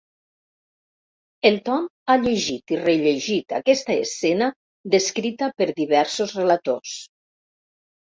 [1.49, 4.51] El Tom ha llegit i rellegit aquesta escena
[4.99, 7.01] descrita per diversos relators.